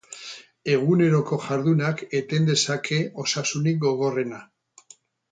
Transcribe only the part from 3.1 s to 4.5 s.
osasunik gogorrena.